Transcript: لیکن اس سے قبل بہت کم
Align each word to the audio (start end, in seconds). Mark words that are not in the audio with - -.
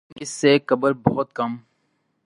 لیکن 0.03 0.21
اس 0.21 0.29
سے 0.29 0.57
قبل 0.59 0.93
بہت 1.05 1.33
کم 1.33 1.55